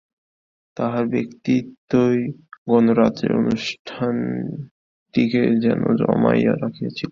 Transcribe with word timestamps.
তাঁহার 0.77 1.05
ব্যক্তিত্বই 1.07 2.19
গতরাত্রের 2.67 3.31
অনুষ্ঠানটিকে 3.37 4.21
যেন 5.63 5.81
জমাইয়া 5.99 6.53
রাখিয়াছিল। 6.63 7.09